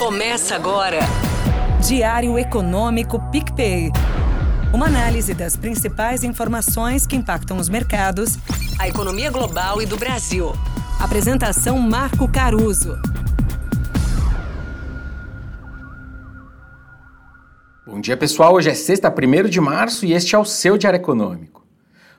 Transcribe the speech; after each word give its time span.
Começa 0.00 0.54
agora. 0.54 1.00
Diário 1.86 2.38
Econômico 2.38 3.20
PicPay. 3.30 3.90
Uma 4.72 4.86
análise 4.86 5.34
das 5.34 5.58
principais 5.58 6.24
informações 6.24 7.06
que 7.06 7.14
impactam 7.14 7.58
os 7.58 7.68
mercados, 7.68 8.38
a 8.78 8.88
economia 8.88 9.30
global 9.30 9.82
e 9.82 9.84
do 9.84 9.98
Brasil. 9.98 10.54
Apresentação 10.98 11.78
Marco 11.78 12.26
Caruso. 12.32 12.96
Bom 17.86 18.00
dia, 18.00 18.16
pessoal. 18.16 18.54
Hoje 18.54 18.70
é 18.70 18.74
sexta, 18.74 19.14
1 19.14 19.50
de 19.50 19.60
março 19.60 20.06
e 20.06 20.14
este 20.14 20.34
é 20.34 20.38
o 20.38 20.46
seu 20.46 20.78
Diário 20.78 20.96
Econômico. 20.96 21.62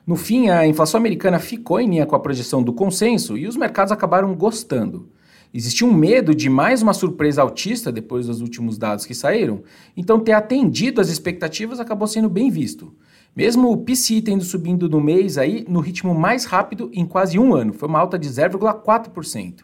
No 0.06 0.14
fim, 0.14 0.50
a 0.50 0.64
inflação 0.64 0.98
americana 0.98 1.40
ficou 1.40 1.80
em 1.80 1.90
linha 1.90 2.06
com 2.06 2.14
a 2.14 2.20
projeção 2.20 2.62
do 2.62 2.72
consenso 2.72 3.36
e 3.36 3.48
os 3.48 3.56
mercados 3.56 3.90
acabaram 3.90 4.32
gostando. 4.36 5.10
Existia 5.54 5.86
um 5.86 5.92
medo 5.92 6.34
de 6.34 6.48
mais 6.48 6.80
uma 6.80 6.94
surpresa 6.94 7.42
altista 7.42 7.92
depois 7.92 8.26
dos 8.26 8.40
últimos 8.40 8.78
dados 8.78 9.04
que 9.04 9.14
saíram, 9.14 9.62
então 9.94 10.18
ter 10.18 10.32
atendido 10.32 10.98
às 10.98 11.10
expectativas 11.10 11.78
acabou 11.78 12.08
sendo 12.08 12.30
bem 12.30 12.50
visto. 12.50 12.94
Mesmo 13.36 13.70
o 13.70 13.76
PCI 13.76 14.22
tendo 14.22 14.44
subindo 14.44 14.88
no 14.88 14.98
mês 14.98 15.36
aí 15.36 15.66
no 15.68 15.80
ritmo 15.80 16.14
mais 16.14 16.46
rápido 16.46 16.90
em 16.94 17.04
quase 17.04 17.38
um 17.38 17.54
ano, 17.54 17.74
foi 17.74 17.86
uma 17.86 17.98
alta 17.98 18.18
de 18.18 18.30
0,4%. 18.30 19.60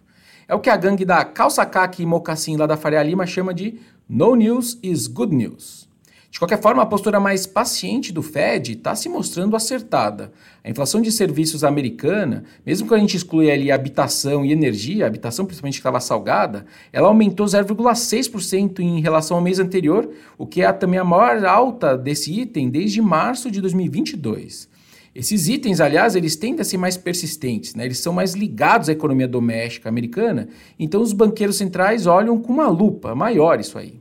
É 0.46 0.55
o 0.55 0.60
que 0.60 0.69
a 0.69 0.77
gangue 0.77 1.06
da 1.06 1.24
calça 1.24 1.65
caque 1.65 2.02
e 2.02 2.07
mocassim 2.07 2.57
lá 2.57 2.66
da 2.66 2.77
Faria 2.77 3.02
Lima 3.02 3.27
chama 3.27 3.55
de 3.55 3.80
No 4.07 4.34
News 4.34 4.79
is 4.82 5.07
Good 5.07 5.34
News. 5.34 5.88
De 6.30 6.38
qualquer 6.38 6.60
forma, 6.60 6.82
a 6.82 6.87
postura 6.87 7.18
mais 7.18 7.46
paciente 7.46 8.12
do 8.12 8.23
Fed 8.23 8.73
está 8.73 8.95
se 8.95 9.09
mostrando 9.09 9.56
acertada. 9.56 10.30
A 10.62 10.68
inflação 10.68 11.01
de 11.01 11.10
serviços 11.10 11.64
americana, 11.64 12.45
mesmo 12.66 12.87
que 12.87 12.95
a 12.95 12.98
gente 12.98 13.16
exclui 13.16 13.51
ali 13.51 13.73
habitação 13.73 14.45
e 14.45 14.52
energia, 14.52 15.06
habitação 15.06 15.46
principalmente 15.46 15.77
que 15.77 15.80
estava 15.80 16.01
salgada, 16.01 16.66
ela 16.92 17.09
aumentou 17.09 17.46
0,6% 17.46 18.80
em 18.80 19.01
relação 19.01 19.38
ao 19.38 19.42
mês 19.42 19.59
anterior, 19.59 20.10
o 20.37 20.46
que 20.46 20.60
é 20.60 20.70
também 20.70 21.01
a 21.01 21.04
maior 21.04 21.45
alta 21.46 21.96
desse 21.96 22.38
item 22.38 22.68
desde 22.68 23.01
março 23.01 23.51
de 23.51 23.62
2022. 23.62 24.68
Esses 25.15 25.49
itens, 25.49 25.80
aliás, 25.80 26.15
eles 26.15 26.37
tendem 26.37 26.60
a 26.60 26.65
ser 26.65 26.76
mais 26.76 26.96
persistentes, 26.96 27.74
né? 27.74 27.87
eles 27.87 27.99
são 27.99 28.12
mais 28.12 28.34
ligados 28.34 28.90
à 28.90 28.93
economia 28.93 29.26
doméstica 29.26 29.88
americana, 29.88 30.46
então 30.79 31.01
os 31.01 31.15
banqueiros 31.15 31.56
centrais 31.56 32.06
olham 32.06 32.38
com 32.38 32.52
uma 32.52 32.68
lupa 32.68 33.15
maior 33.15 33.59
isso 33.59 33.79
aí. 33.79 33.99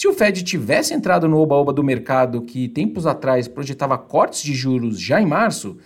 Se 0.00 0.08
o 0.08 0.14
Fed 0.14 0.42
tivesse 0.42 0.94
entrado 0.94 1.28
no 1.28 1.36
oba-oba 1.36 1.74
do 1.74 1.84
mercado 1.84 2.40
que 2.40 2.68
tempos 2.68 3.06
atrás 3.06 3.46
projetava 3.46 3.98
cortes 3.98 4.42
de 4.42 4.54
juros 4.54 4.98
já 4.98 5.20
em 5.20 5.26
março, 5.26 5.76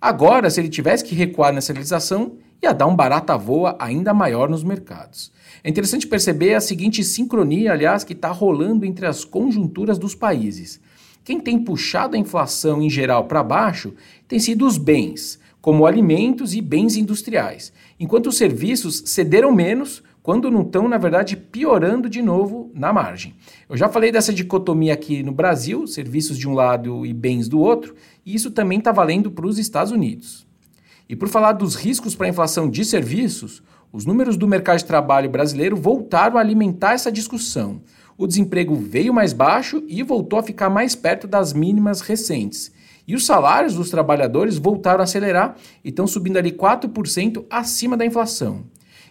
agora, 0.00 0.48
se 0.48 0.60
ele 0.60 0.68
tivesse 0.68 1.02
que 1.02 1.12
recuar 1.12 1.52
nessa 1.52 1.72
realização, 1.72 2.36
ia 2.62 2.72
dar 2.72 2.86
um 2.86 2.94
barata 2.94 3.36
voa 3.36 3.74
ainda 3.80 4.14
maior 4.14 4.48
nos 4.48 4.62
mercados. 4.62 5.32
É 5.64 5.68
interessante 5.68 6.06
perceber 6.06 6.54
a 6.54 6.60
seguinte 6.60 7.02
sincronia, 7.02 7.72
aliás, 7.72 8.04
que 8.04 8.12
está 8.12 8.28
rolando 8.28 8.86
entre 8.86 9.06
as 9.06 9.24
conjunturas 9.24 9.98
dos 9.98 10.14
países. 10.14 10.80
Quem 11.24 11.40
tem 11.40 11.58
puxado 11.58 12.14
a 12.14 12.18
inflação 12.20 12.80
em 12.80 12.88
geral 12.88 13.24
para 13.24 13.42
baixo 13.42 13.92
tem 14.28 14.38
sido 14.38 14.68
os 14.68 14.78
bens, 14.78 15.36
como 15.60 15.84
alimentos 15.84 16.54
e 16.54 16.60
bens 16.60 16.94
industriais, 16.96 17.72
enquanto 17.98 18.28
os 18.28 18.36
serviços 18.36 19.02
cederam 19.06 19.50
menos 19.50 20.00
quando 20.24 20.50
não 20.50 20.62
estão, 20.62 20.88
na 20.88 20.96
verdade, 20.96 21.36
piorando 21.36 22.08
de 22.08 22.22
novo 22.22 22.70
na 22.72 22.94
margem. 22.94 23.34
Eu 23.68 23.76
já 23.76 23.90
falei 23.90 24.10
dessa 24.10 24.32
dicotomia 24.32 24.94
aqui 24.94 25.22
no 25.22 25.32
Brasil, 25.32 25.86
serviços 25.86 26.38
de 26.38 26.48
um 26.48 26.54
lado 26.54 27.04
e 27.04 27.12
bens 27.12 27.46
do 27.46 27.60
outro, 27.60 27.94
e 28.24 28.34
isso 28.34 28.50
também 28.50 28.78
está 28.78 28.90
valendo 28.90 29.30
para 29.30 29.46
os 29.46 29.58
Estados 29.58 29.92
Unidos. 29.92 30.46
E 31.06 31.14
por 31.14 31.28
falar 31.28 31.52
dos 31.52 31.74
riscos 31.74 32.14
para 32.14 32.26
a 32.26 32.30
inflação 32.30 32.70
de 32.70 32.86
serviços, 32.86 33.62
os 33.92 34.06
números 34.06 34.38
do 34.38 34.48
mercado 34.48 34.78
de 34.78 34.86
trabalho 34.86 35.28
brasileiro 35.28 35.76
voltaram 35.76 36.38
a 36.38 36.40
alimentar 36.40 36.94
essa 36.94 37.12
discussão. 37.12 37.82
O 38.16 38.26
desemprego 38.26 38.74
veio 38.74 39.12
mais 39.12 39.34
baixo 39.34 39.84
e 39.86 40.02
voltou 40.02 40.38
a 40.38 40.42
ficar 40.42 40.70
mais 40.70 40.94
perto 40.94 41.26
das 41.26 41.52
mínimas 41.52 42.00
recentes. 42.00 42.72
E 43.06 43.14
os 43.14 43.26
salários 43.26 43.74
dos 43.74 43.90
trabalhadores 43.90 44.56
voltaram 44.56 45.00
a 45.00 45.04
acelerar 45.04 45.54
e 45.84 45.90
estão 45.90 46.06
subindo 46.06 46.38
ali 46.38 46.50
4% 46.50 47.44
acima 47.50 47.94
da 47.94 48.06
inflação. 48.06 48.64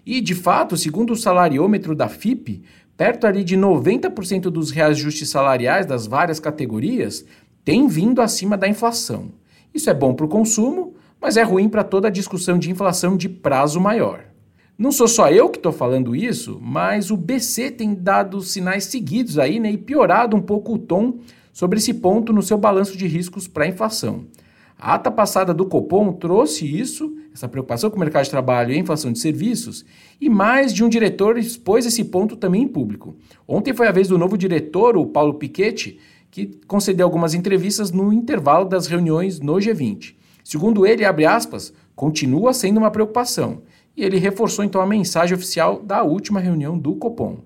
E, 0.06 0.19
de 0.19 0.36
fato, 0.36 0.75
segundo 0.75 1.14
o 1.14 1.16
salariômetro 1.16 1.96
da 1.96 2.09
FIP, 2.09 2.64
perto 2.97 3.25
ali 3.25 3.44
de 3.44 3.58
90% 3.58 4.44
dos 4.44 4.72
reajustes 4.72 5.30
salariais 5.30 5.86
das 5.86 6.06
várias 6.06 6.40
categorias 6.40 7.25
tem 7.64 7.88
vindo 7.88 8.22
acima 8.22 8.58
da 8.58 8.68
inflação. 8.68 9.31
Isso 9.74 9.90
é 9.90 9.94
bom 9.94 10.13
para 10.13 10.25
o 10.25 10.30
consumo, 10.30 10.94
mas 11.19 11.38
é 11.38 11.44
ruim 11.44 11.69
para 11.69 11.84
toda 11.84 12.09
a 12.09 12.12
discussão 12.12 12.59
de 12.59 12.69
inflação 12.69 13.16
de 13.16 13.30
prazo 13.30 13.80
maior. 13.80 14.25
Não 14.78 14.92
sou 14.92 15.08
só 15.08 15.30
eu 15.30 15.50
que 15.50 15.58
estou 15.58 15.72
falando 15.72 16.16
isso, 16.16 16.59
mas 16.62 17.09
o 17.09 17.16
BC 17.16 17.72
tem 17.72 17.94
dado 17.94 18.42
sinais 18.42 18.86
seguidos 18.86 19.40
aí 19.40 19.59
né, 19.59 19.72
e 19.72 19.78
piorado 19.78 20.36
um 20.36 20.42
pouco 20.42 20.74
o 20.74 20.78
tom 20.78 21.19
sobre 21.53 21.78
esse 21.78 21.94
ponto 21.94 22.34
no 22.34 22.42
seu 22.42 22.58
balanço 22.58 22.97
de 22.97 23.08
riscos 23.08 23.47
para 23.47 23.66
a 23.66 23.68
inflação. 23.68 24.25
A 24.78 24.96
ata 24.96 25.10
passada 25.10 25.54
do 25.54 25.66
Copom 25.66 26.12
trouxe 26.14 26.66
isso, 26.66 27.16
essa 27.34 27.48
preocupação 27.48 27.90
com 27.90 27.96
o 27.96 28.00
mercado 28.00 28.26
de 28.26 28.30
trabalho 28.30 28.72
e 28.72 28.76
a 28.76 28.80
inflação 28.80 29.12
de 29.12 29.20
serviços, 29.20 29.86
e 30.20 30.30
mais 30.30 30.74
de 30.74 30.84
um 30.84 30.90
diretor 30.90 31.38
expôs 31.38 31.86
esse 31.86 32.04
ponto 32.04 32.36
também 32.36 32.64
em 32.64 32.68
público. 32.68 33.16
Ontem 33.48 33.74
foi 33.74 33.88
a 33.88 33.92
vez 33.92 34.08
do 34.08 34.18
novo 34.18 34.38
diretor, 34.38 34.98
o 34.98 35.06
Paulo 35.06 35.36
Piquetti, 35.36 36.00
que 36.30 36.48
concedeu 36.68 37.06
algumas 37.06 37.34
entrevistas 37.34 37.92
no 37.92 38.12
intervalo 38.12 38.66
das 38.66 38.88
reuniões 38.88 39.40
no 39.40 39.54
G20. 39.54 40.16
Segundo 40.44 40.86
ele, 40.86 41.06
abre 41.06 41.26
aspas, 41.26 41.74
continua 41.96 42.54
sendo 42.54 42.78
uma 42.78 42.92
preocupação. 42.92 43.62
E 43.96 44.04
ele 44.04 44.18
reforçou 44.18 44.66
então 44.66 44.82
a 44.82 44.88
mensagem 44.88 45.36
oficial 45.36 45.82
da 45.82 46.04
última 46.04 46.40
reunião 46.40 46.78
do 46.78 46.96
Copom. 46.96 47.38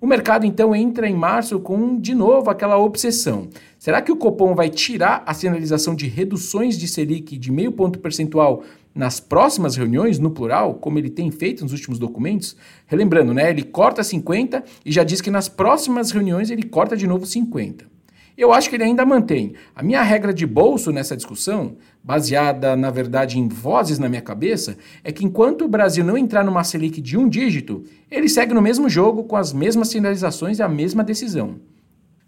O 0.00 0.06
mercado 0.06 0.44
então 0.44 0.74
entra 0.74 1.08
em 1.08 1.14
março 1.14 1.58
com 1.60 1.98
de 1.98 2.14
novo 2.14 2.50
aquela 2.50 2.76
obsessão. 2.78 3.48
Será 3.78 4.02
que 4.02 4.12
o 4.12 4.16
Copom 4.16 4.54
vai 4.54 4.68
tirar 4.68 5.22
a 5.26 5.32
sinalização 5.32 5.94
de 5.94 6.06
reduções 6.06 6.78
de 6.78 6.88
Selic 6.88 7.38
de 7.38 7.52
meio 7.52 7.72
ponto 7.72 7.98
percentual 7.98 8.62
nas 8.94 9.18
próximas 9.18 9.76
reuniões, 9.76 10.18
no 10.18 10.30
plural, 10.30 10.74
como 10.74 10.98
ele 10.98 11.10
tem 11.10 11.30
feito 11.30 11.62
nos 11.62 11.72
últimos 11.72 11.98
documentos? 11.98 12.56
Relembrando, 12.86 13.32
né, 13.32 13.50
ele 13.50 13.62
corta 13.62 14.02
50 14.02 14.62
e 14.84 14.92
já 14.92 15.04
diz 15.04 15.20
que 15.20 15.30
nas 15.30 15.48
próximas 15.48 16.10
reuniões 16.10 16.50
ele 16.50 16.64
corta 16.64 16.96
de 16.96 17.06
novo 17.06 17.24
50. 17.26 17.94
Eu 18.36 18.52
acho 18.52 18.68
que 18.68 18.74
ele 18.74 18.82
ainda 18.82 19.06
mantém. 19.06 19.54
A 19.76 19.82
minha 19.82 20.02
regra 20.02 20.34
de 20.34 20.44
bolso 20.44 20.90
nessa 20.90 21.16
discussão, 21.16 21.76
baseada 22.04 22.76
na 22.76 22.90
verdade 22.90 23.38
em 23.38 23.48
vozes 23.48 23.98
na 23.98 24.10
minha 24.10 24.20
cabeça, 24.20 24.76
é 25.02 25.10
que 25.10 25.24
enquanto 25.24 25.64
o 25.64 25.68
Brasil 25.68 26.04
não 26.04 26.18
entrar 26.18 26.44
numa 26.44 26.62
Selic 26.62 27.00
de 27.00 27.16
um 27.16 27.26
dígito, 27.26 27.82
ele 28.10 28.28
segue 28.28 28.52
no 28.52 28.60
mesmo 28.60 28.90
jogo 28.90 29.24
com 29.24 29.36
as 29.36 29.54
mesmas 29.54 29.88
sinalizações 29.88 30.58
e 30.58 30.62
a 30.62 30.68
mesma 30.68 31.02
decisão. 31.02 31.56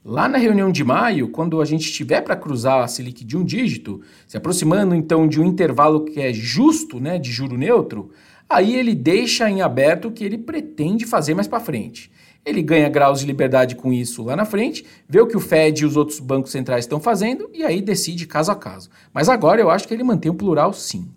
Lá 0.03 0.29
na 0.29 0.39
reunião 0.39 0.73
de 0.73 0.83
maio, 0.83 1.29
quando 1.29 1.61
a 1.61 1.65
gente 1.65 1.85
estiver 1.85 2.23
para 2.23 2.37
cruzar 2.37 2.83
a 2.83 2.89
Selic 2.89 3.23
de 3.23 3.37
um 3.37 3.45
dígito, 3.45 4.01
se 4.27 4.37
aproximando 4.37 4.95
então 4.95 5.29
de 5.29 5.41
um 5.41 5.45
intervalo 5.45 6.05
que 6.05 6.21
é 6.21 6.33
justo, 6.33 6.99
né, 6.99 7.19
de 7.19 7.31
juro 7.31 7.59
neutro, 7.59 8.11
aí 8.49 8.75
ele 8.75 8.95
deixa 8.95 9.51
em 9.51 9.61
aberto 9.61 10.09
o 10.09 10.13
que 10.13 10.25
ele 10.25 10.39
pretende 10.39 11.05
fazer 11.05 11.35
mais 11.35 11.49
para 11.49 11.61
frente. 11.61 12.11
Ele 12.47 12.63
ganha 12.63 12.89
graus 12.89 13.19
de 13.19 13.27
liberdade 13.27 13.75
com 13.75 13.93
isso 13.93 14.23
lá 14.23 14.37
na 14.37 14.45
frente, 14.45 14.87
vê 15.09 15.21
o 15.21 15.27
que 15.27 15.37
o 15.37 15.41
Fed 15.41 15.83
e 15.83 15.85
os 15.85 15.97
outros 15.97 16.21
bancos 16.21 16.53
centrais 16.53 16.85
estão 16.85 17.01
fazendo 17.01 17.51
e 17.53 17.65
aí 17.65 17.83
decide 17.83 18.25
caso 18.25 18.53
a 18.53 18.55
caso. 18.55 18.89
Mas 19.13 19.29
agora 19.29 19.61
eu 19.61 19.69
acho 19.69 19.89
que 19.89 19.93
ele 19.93 20.05
mantém 20.05 20.31
o 20.31 20.35
plural 20.35 20.73
sim. 20.73 21.11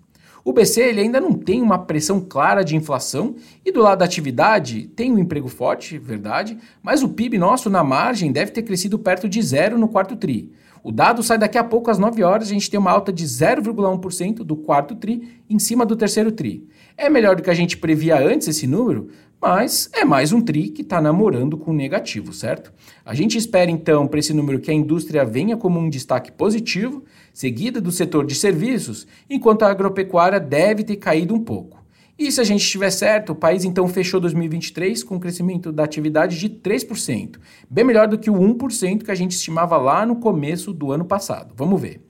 O 0.43 0.51
BC 0.51 0.81
ele 0.81 1.01
ainda 1.01 1.21
não 1.21 1.33
tem 1.33 1.61
uma 1.61 1.77
pressão 1.77 2.19
clara 2.19 2.63
de 2.63 2.75
inflação 2.75 3.35
e 3.63 3.71
do 3.71 3.79
lado 3.79 3.99
da 3.99 4.05
atividade 4.05 4.87
tem 4.95 5.11
um 5.11 5.19
emprego 5.19 5.47
forte, 5.47 5.99
verdade, 5.99 6.57
mas 6.81 7.03
o 7.03 7.09
PIB 7.09 7.37
nosso 7.37 7.69
na 7.69 7.83
margem 7.83 8.31
deve 8.31 8.49
ter 8.49 8.63
crescido 8.63 8.97
perto 8.97 9.29
de 9.29 9.39
zero 9.39 9.77
no 9.77 9.87
quarto 9.87 10.15
TRI. 10.15 10.51
O 10.81 10.91
dado 10.91 11.21
sai 11.21 11.37
daqui 11.37 11.57
a 11.57 11.63
pouco 11.63 11.91
às 11.91 11.99
9 11.99 12.23
horas, 12.23 12.47
a 12.47 12.53
gente 12.53 12.69
tem 12.71 12.79
uma 12.79 12.91
alta 12.91 13.11
de 13.11 13.25
0,1% 13.25 14.37
do 14.37 14.55
quarto 14.55 14.95
TRI 14.95 15.43
em 15.49 15.59
cima 15.59 15.85
do 15.85 15.95
terceiro 15.95 16.31
TRI. 16.31 16.67
É 16.97 17.09
melhor 17.09 17.35
do 17.35 17.43
que 17.43 17.49
a 17.49 17.53
gente 17.53 17.77
previa 17.77 18.17
antes 18.17 18.47
esse 18.47 18.65
número, 18.65 19.09
mas 19.41 19.89
é 19.93 20.03
mais 20.03 20.33
um 20.33 20.41
TRI 20.41 20.69
que 20.69 20.81
está 20.81 21.01
namorando 21.01 21.57
com 21.57 21.71
o 21.71 21.73
negativo, 21.73 22.33
certo? 22.33 22.73
A 23.05 23.13
gente 23.13 23.37
espera 23.37 23.71
então 23.71 24.07
para 24.07 24.19
esse 24.19 24.33
número 24.33 24.59
que 24.59 24.69
a 24.69 24.73
indústria 24.73 25.23
venha 25.23 25.55
como 25.55 25.79
um 25.79 25.89
destaque 25.89 26.31
positivo, 26.31 27.03
seguida 27.33 27.79
do 27.79 27.91
setor 27.91 28.25
de 28.25 28.35
serviços, 28.35 29.07
enquanto 29.29 29.63
a 29.63 29.69
agropecuária 29.71 30.39
deve 30.39 30.83
ter 30.83 30.97
caído 30.97 31.33
um 31.33 31.43
pouco. 31.43 31.79
E 32.17 32.29
se 32.33 32.41
a 32.41 32.43
gente 32.43 32.61
estiver 32.61 32.89
certo, 32.89 33.31
o 33.31 33.35
país 33.35 33.63
então 33.63 33.87
fechou 33.87 34.19
2023 34.19 35.03
com 35.05 35.15
um 35.15 35.19
crescimento 35.19 35.71
da 35.71 35.85
atividade 35.85 36.37
de 36.37 36.49
3%, 36.49 37.37
bem 37.69 37.85
melhor 37.85 38.09
do 38.09 38.17
que 38.17 38.29
o 38.29 38.35
1% 38.35 39.03
que 39.03 39.11
a 39.11 39.15
gente 39.15 39.31
estimava 39.31 39.77
lá 39.77 40.05
no 40.05 40.17
começo 40.17 40.73
do 40.73 40.91
ano 40.91 41.05
passado. 41.05 41.53
Vamos 41.55 41.81
ver. 41.81 42.01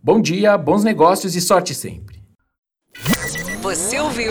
Bom 0.00 0.20
dia, 0.20 0.56
bons 0.56 0.84
negócios 0.84 1.34
e 1.34 1.40
sorte 1.40 1.74
sempre. 1.74 2.22
Você 3.60 3.98
ouviu? 3.98 4.30